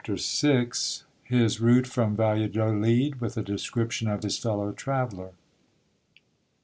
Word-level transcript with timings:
Ch. 0.03 0.41
VI.— 0.41 0.71
His 1.41 1.61
route 1.61 1.85
from 1.85 2.15
Valladolid, 2.15 3.21
with 3.21 3.37
a 3.37 3.43
description 3.43 4.07
of 4.07 4.23
his 4.23 4.39
fellow 4.39 4.71
traveller. 4.71 5.33